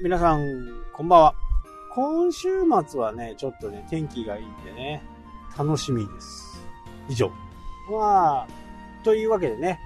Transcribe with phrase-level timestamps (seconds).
[0.00, 1.34] 皆さん、こんばんは。
[1.90, 2.48] 今週
[2.86, 5.02] 末はね、ちょっとね、天気がいいんでね、
[5.58, 6.62] 楽しみです。
[7.08, 7.28] 以上。
[7.90, 8.48] まあ、
[9.02, 9.80] というわけでね、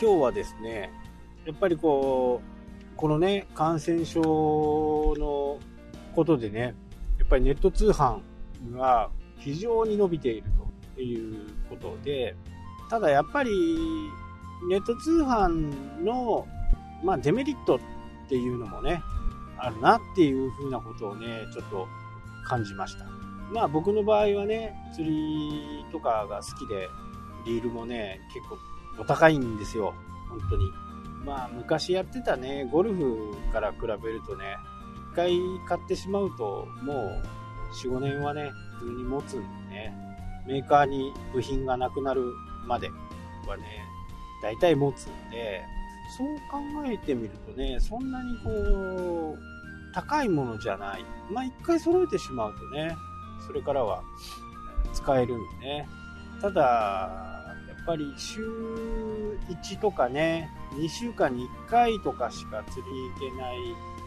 [0.00, 0.90] 今日はですね、
[1.44, 4.22] やっぱりこう、このね、感染症
[5.18, 5.58] の
[6.14, 6.74] ことでね、
[7.18, 8.22] やっぱりネット通販
[8.72, 10.44] が非常に伸びている
[10.94, 12.34] ということで、
[12.88, 13.50] ただやっぱり
[14.70, 16.48] ネット通販の、
[17.04, 17.78] まあ、デメリットっ
[18.30, 19.02] ていうのもね、
[19.62, 21.86] あるなっていうふうなことをね、ちょっと
[22.46, 23.04] 感じました。
[23.52, 26.88] まあ僕の場合はね、釣りとかが好きで、
[27.46, 28.58] リールもね、結構
[29.00, 29.94] お高いんですよ。
[30.28, 30.64] 本当に。
[31.24, 34.56] まあ昔やってたね、ゴルフから比べるとね、
[35.12, 37.22] 一回買ってしまうと、もう
[37.74, 39.94] 4、5年はね、普通に持つんでね、
[40.46, 42.32] メーカーに部品がなくなる
[42.66, 42.88] まで
[43.46, 43.64] はね、
[44.42, 45.62] 大体持つんで、
[46.16, 49.38] そう考えてみるとね、そんなにこう、
[49.92, 51.04] 高いものじゃない。
[51.30, 52.96] まあ一回揃えてしまうとね、
[53.46, 54.02] それからは
[54.92, 55.88] 使えるんでね。
[56.40, 56.62] ただ、
[57.68, 58.44] やっぱり週
[59.48, 63.56] 1とかね、2週間に1回とかしか釣りに行けない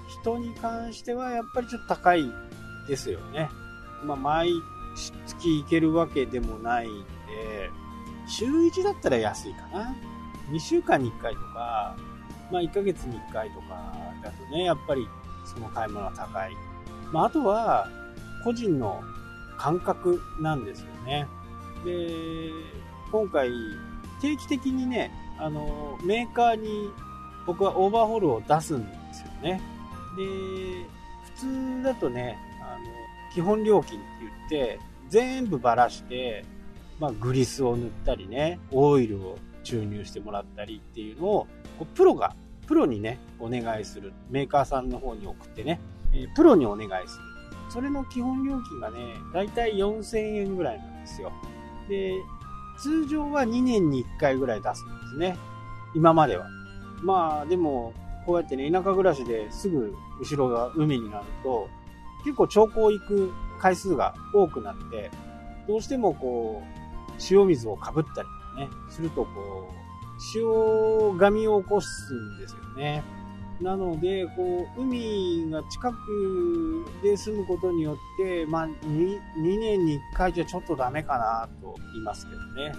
[0.07, 2.23] 人に関してはやっぱりちょっと高い
[2.87, 3.49] ですよね。
[4.03, 4.51] まあ毎
[5.25, 7.69] 月行けるわけでもないんで、
[8.27, 9.95] 週1だったら安いかな。
[10.53, 11.95] 2週間に1回とか、
[12.51, 15.07] まあ1ヶ月に1回とかだとね、やっぱり
[15.45, 16.51] その買い物は高い。
[17.11, 17.89] まああとは、
[18.43, 19.01] 個人の
[19.57, 21.27] 感覚なんですよね。
[21.83, 22.51] で、
[23.11, 23.49] 今回、
[24.21, 26.89] 定期的にね、あの、メーカーに
[27.45, 29.61] 僕はオーバーホールを出すんですよね。
[30.15, 30.23] で、
[31.35, 32.85] 普通だとね、あの、
[33.33, 34.07] 基本料金って
[34.49, 36.45] 言って、全部ばらして、
[36.99, 41.47] まあ、グリスを塗ったりね、オイルを注入してもらったりっていうのを、
[41.95, 42.35] プロが、
[42.67, 44.13] プロにね、お願いする。
[44.29, 45.79] メーカーさんの方に送ってね、
[46.13, 47.23] えプロにお願いする。
[47.69, 51.31] それの基本料金がね、だいたい4000円ぐらいなんですよ。
[51.89, 52.13] で、
[52.79, 55.37] 通常は2年に1回ぐらい出すんですね。
[55.95, 56.47] 今までは。
[57.01, 57.93] まあ、でも、
[58.25, 61.67] こうやってね、田舎暮らしですぐ後ろが海になると、
[62.23, 65.11] 結構長考行く回数が多くなって、
[65.67, 66.83] どうしてもこう、
[67.29, 69.83] 塩水をかぶったりとね、するとこう、
[70.35, 73.03] 塩紙を起こすんですよね。
[73.61, 82.73] なので、こう、海が近くで住むことによって、まあ2、2年に1回じゃちょっとダメかなと言いますけどね。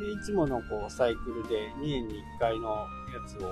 [0.00, 2.86] で、いつものこう、サイクルで2年に1回のや
[3.26, 3.48] つを、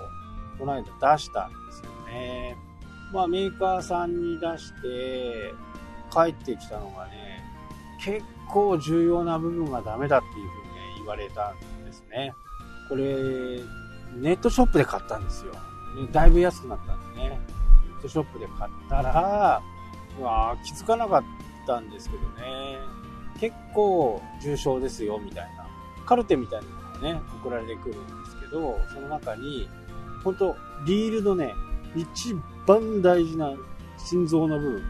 [0.58, 2.56] この間出したんですよね。
[3.12, 5.54] まあ、メーカーさんに出して、
[6.12, 7.43] 帰ってきたのがね、
[8.00, 10.66] 結構重要な部分がダメだっていうふうに、
[11.06, 12.34] 言われたんですね。
[12.89, 13.05] これ、
[14.17, 15.53] ネットショップで買ったんですよ。
[16.12, 17.28] だいぶ安くなったんでね。
[17.28, 17.39] ネ
[17.99, 19.62] ットショップで買ったら、
[20.19, 21.22] うわ気づかなかっ
[21.67, 22.78] たんですけどね。
[23.39, 25.67] 結構重症ですよ、みたいな。
[26.05, 29.69] カルテみたいなのがね、送られてくるんですけど、その中に、
[30.25, 30.56] ほんと、
[30.87, 31.53] リールのね、
[31.94, 32.34] 一
[32.67, 33.53] 番大事な
[33.99, 34.83] 心臓の部分、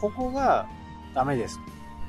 [0.00, 0.66] ここが
[1.14, 1.58] ダメです。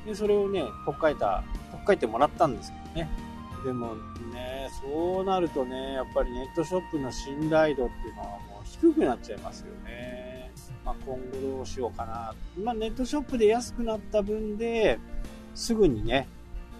[0.06, 3.29] で、それをね、とっかえた、とっかえてもらったんですけどね。
[3.64, 3.94] でも
[4.32, 10.50] ね、そうなるとね、やっぱりネットショップの信頼度っていうのはもう低くなっちゃいますよね。
[10.84, 12.34] まあ、今後どうしようかな。
[12.62, 14.98] まあ、ネットショップで安くなった分で、
[15.54, 16.26] すぐにね、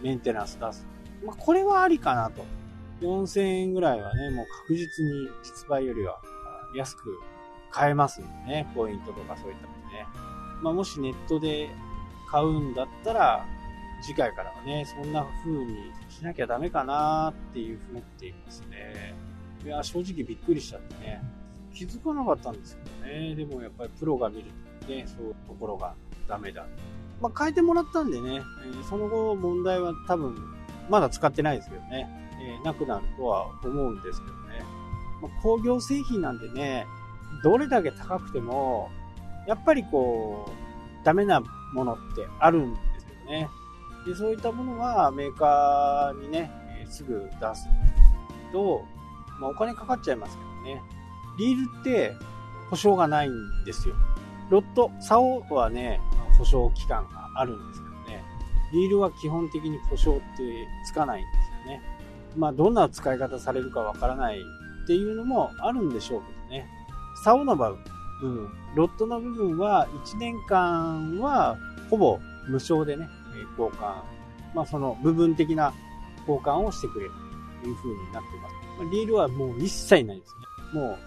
[0.03, 0.87] メンテナンス出す。
[1.25, 2.45] まあ、これはありかなと。
[3.03, 6.21] 4000円ぐらいはね、もう確実に実売よりは
[6.77, 7.19] 安く
[7.71, 10.07] 買えますんでね、ポイントとかそういったものね。
[10.63, 11.71] まあ、もしネットで
[12.31, 13.47] 買うんだったら、
[14.03, 15.77] 次回からね、そんな風に
[16.09, 19.15] しなきゃダメかなっていうふうに思っていますね。
[19.65, 21.23] いや、正直びっくりしちゃってね。
[21.75, 23.35] 気づかなかったんですけどね。
[23.35, 24.45] でもやっぱりプロが見る
[24.81, 25.95] とね、そういうところが
[26.29, 26.67] ダメだ。
[27.21, 28.43] まあ、変えてもらったんでね、え、
[28.89, 30.37] その後問題は多分、
[30.89, 32.09] まだ使ってないですけどね、
[32.41, 34.65] え、なくなるとは思うんですけどね。
[35.23, 36.87] まあ、工業製品なんでね、
[37.45, 38.91] どれだけ高くても、
[39.47, 41.41] やっぱりこう、ダメな
[41.73, 43.49] ものってあるんですよね。
[44.07, 46.51] で、そういったものはメーカーにね、
[46.83, 47.69] え、すぐ出す
[48.53, 48.85] と、
[49.41, 50.83] まあ、お金かかっちゃいますけどね。
[51.39, 52.15] リールって
[52.69, 53.95] 保証がないんですよ。
[54.51, 56.01] ロット、竿はね、
[56.39, 58.25] 保証期間があるんですけどね。
[58.73, 61.31] リールは基本的に保証ってつかないんで
[61.65, 61.83] すよね。
[62.37, 66.69] まあ、どんな使い方されるかわからないっていうのもあるんでしょうけどね。
[67.25, 67.77] 竿の部
[68.21, 71.57] 分、ロットの部分は1年間は
[71.89, 72.19] ほぼ
[72.49, 73.09] 無償でね、
[73.59, 74.03] 交換、
[74.55, 75.73] まあ、その部分的な
[76.21, 77.13] 交換をしてくれる
[77.63, 78.85] という風になってます。
[78.85, 80.35] まリールはもう一切ないです
[80.75, 80.81] ね。
[80.81, 80.99] もう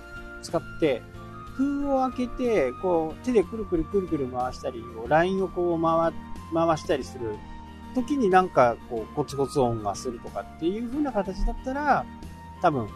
[0.42, 1.02] 使って
[1.56, 6.14] 封を開けて、こう、手でくるくるくるくる回したり、ラインをこう回、
[6.54, 7.36] 回したりする
[7.96, 12.06] 時になんか、こう、ゴツゴツ音がするとかっていう風な形だったら、
[12.62, 12.88] 多分、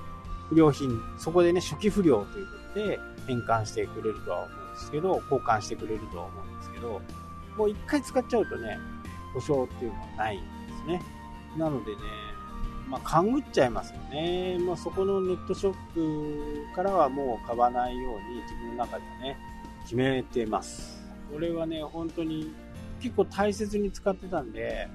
[0.50, 0.90] 不良品、
[1.20, 7.02] そこでね、初期不良ということで変換してくれるとは思うんですけど、交換してくれるとは思うんですけど、
[7.58, 8.78] もう一回使っちゃうとね、
[9.34, 11.02] 保証っていうのはないんですね。
[11.58, 11.98] なのでね、
[12.88, 14.58] まあ、勘ぐっちゃいますよね。
[14.60, 19.38] まあ、そこのネットショップからはもう買わないように自分の中ではね、
[19.84, 21.04] 決めてます。
[21.32, 22.54] これはね、本当に
[23.02, 24.88] 結構大切に使ってたんで、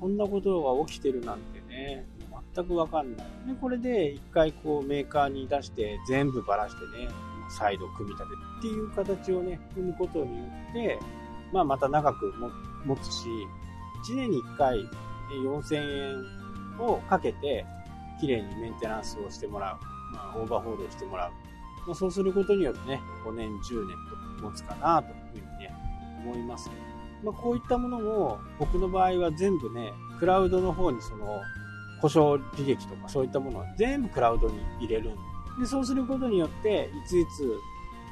[0.00, 2.06] そんなことが起きてるなんてね、
[2.54, 3.26] 全くわかんない。
[3.46, 7.08] で、これで一回こうメーカーに出して全部ばらしてね、
[7.50, 10.98] 再度組み立てるっていう形をね、踏むことによって、
[11.52, 12.32] まあまた長く
[12.84, 13.26] 持つし、
[14.04, 14.88] 1年に1回
[15.42, 16.18] 4000
[16.78, 17.64] 円をかけて、
[18.20, 19.78] 綺麗にメンテナンスをしてもらう。
[20.14, 21.30] まあ、オーバーホールをしてもらう。
[21.86, 23.96] まあ、そうすることによってね、5年、10年
[24.38, 25.74] と持つかなというふうにね、
[26.24, 26.82] 思いますけど。
[27.32, 31.40] まあ、こういったものも、僕の場合は全部ね、クラウドの方にその、
[32.00, 37.58] 故障履歴とかそういったものは全部クラウドに入れるんで、そうすることによって、いついつ、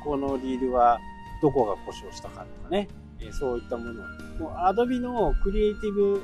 [0.03, 0.99] このリールは
[1.43, 2.89] どこが故障したかとかね、
[3.31, 3.95] そういったもの
[4.39, 6.23] もう Adobe のクリエイティブ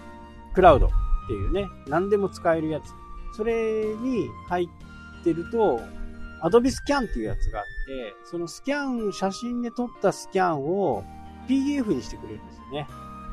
[0.54, 0.90] クラウドっ
[1.28, 2.92] ていうね、何でも使えるやつ。
[3.36, 5.80] それに入ってると、
[6.42, 11.04] Adobe スキャンっていうやつがあって、そのスキャン、写真で撮ったスキャンを
[11.48, 12.88] PDF にしてくれるんですよね。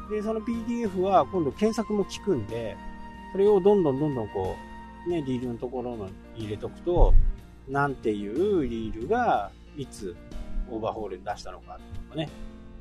[0.09, 2.75] で、その PDF は今度検索も効くんで、
[3.31, 4.55] それをどんどんどんどんこ
[5.07, 7.13] う、ね、リールのところに入れとくと、
[7.67, 10.15] なんていうリールがいつ
[10.69, 11.79] オーバーホールに出したのか
[12.09, 12.29] とかね。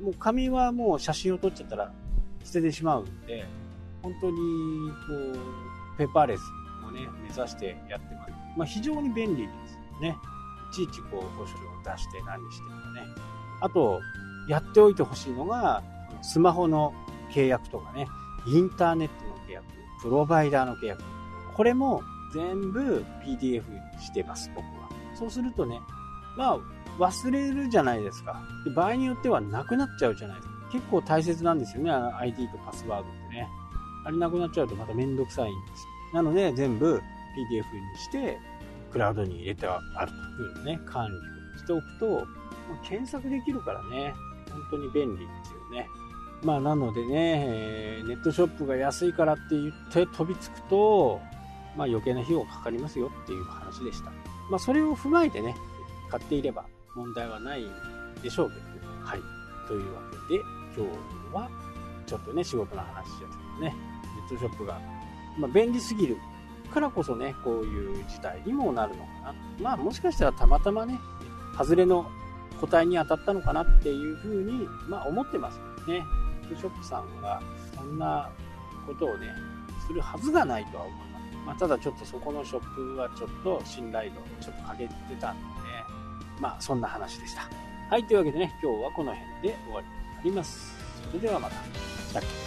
[0.01, 1.91] もう紙はもう写真を撮っちゃったら
[2.43, 3.45] 捨ててしまうんで、
[4.01, 5.13] 本当にこ
[5.95, 6.41] う、ペーパーレス
[6.87, 8.33] をね、目指してやってます。
[8.57, 10.17] まあ非常に便利ですよね。
[10.71, 13.01] いちいちこう、保証を出して何してとかね。
[13.61, 13.99] あと、
[14.47, 15.83] やっておいてほしいのが、
[16.21, 16.93] スマホの
[17.31, 18.07] 契約とかね、
[18.47, 19.65] インターネットの契約、
[20.01, 21.03] プロバイダーの契約。
[21.55, 22.03] これも
[22.33, 24.89] 全部 PDF にしてます、僕は。
[25.15, 25.79] そうするとね、
[26.37, 26.59] まあ、
[26.99, 28.41] 忘れるじゃないですか。
[28.63, 30.55] で場合によってはなくなっちゃうじゃないですか。
[30.71, 33.47] 結構大切なんですよね、ID とパスワードってね。
[34.05, 35.87] あれなくなっちゃうとまためんどくさいんです。
[36.13, 37.01] なので全部
[37.35, 38.37] PDF にして、
[38.91, 42.27] クラウドに入れてはあるというのね、管理をしておくと、
[42.83, 44.13] 検索できるからね、
[44.49, 45.87] 本当に便利ですよね。
[46.43, 51.19] まあなのでね、えー、ネットショップが安いからって言って飛びつくと、
[51.75, 54.11] まあ余計な費用がかかりますよっていう話でした。
[54.49, 55.55] まあそれを踏まえてね、
[56.15, 56.65] 買っていれば
[56.95, 57.65] 問題はない
[58.23, 58.69] でしょうけどね。
[59.03, 59.19] はい。
[59.67, 60.41] というわけで、
[60.77, 60.87] 今
[61.29, 61.49] 日は
[62.05, 63.75] ちょっとね、仕事の話ですけどね、
[64.15, 64.79] ネットショップが、
[65.37, 66.17] まあ、便利すぎる
[66.73, 69.35] からこそね、こういう事態にもなるのかな。
[69.61, 70.97] まあもしかしたらたまたまね、
[71.57, 72.09] 外れの
[72.61, 76.05] 個体に当たったのかなっていうふうに、まあ思ってますけどね。
[76.43, 77.41] ネットショップさんが
[77.75, 78.29] そんな
[78.85, 79.27] ことをね、
[79.85, 81.15] するはずがないとは思います。
[81.45, 85.54] まあ、ただちょっとそこのショップはちょっと信頼度をちょっと上げてたんで、
[86.39, 87.49] まあそんな話でした。
[87.89, 90.73] はい、というわけでね、今日はこの辺で終わりになります。
[91.07, 92.44] それではまた。